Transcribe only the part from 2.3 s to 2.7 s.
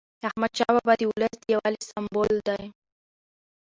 دی.